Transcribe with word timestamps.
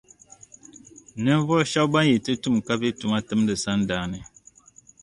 Ni 1.21 1.21
ninvuɣu 1.23 1.63
shεba 1.71 1.91
ban 1.93 2.05
yi 2.09 2.17
ti 2.25 2.33
tum 2.43 2.55
kavi 2.67 2.89
tuma 2.99 3.17
timdi 3.27 3.53
sadaani. 3.63 4.19